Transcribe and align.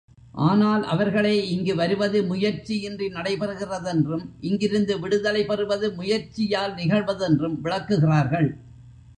ஆனால் 0.43 0.83
அவர்களே 0.83 1.33
இங்கு 1.47 1.75
வருவது 1.75 2.19
முயற்சியின்றி 2.23 3.07
நடைபெறுகிறதென்றும் 3.09 4.25
இங்கிருந்து 4.39 4.99
விடுதலை 4.99 5.45
பெறுவது 5.45 5.89
முயற்சியால் 5.95 6.75
நிகழ்வதென்றும் 6.75 7.57
விளக்குகிறார்கள். 7.61 8.49